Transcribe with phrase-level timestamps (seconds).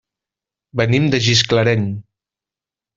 [0.81, 1.87] Venim de Gisclareny.